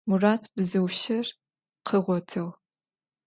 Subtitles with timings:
[0.09, 1.27] Murat bzıu şır
[1.87, 2.45] khığotığ.